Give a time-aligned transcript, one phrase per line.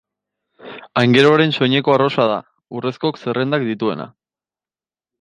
[1.01, 2.39] Aingeruaren soinekoa arrosa da,
[2.81, 4.13] urrezko zerrendak dituena.